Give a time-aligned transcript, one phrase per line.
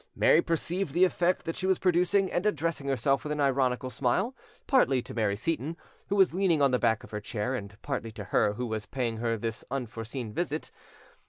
[0.15, 4.35] Mary perceived the effect that she was producing, and addressing herself with an ironical smile
[4.65, 5.77] partly to Mary Seyton,
[6.07, 8.87] who was leaning on the back of her chair, and partly to her who was
[8.87, 10.71] paying her this unforeseen visit.